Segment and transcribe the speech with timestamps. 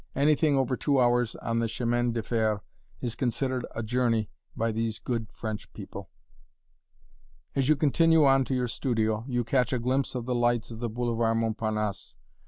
[0.15, 2.61] Anything over two hours on the chemin de fer
[3.01, 6.09] is considered a journey by these good French people!
[7.55, 10.79] As you continue on to your studio, you catch a glimpse of the lights of
[10.79, 12.15] the Boulevard Montparnasse.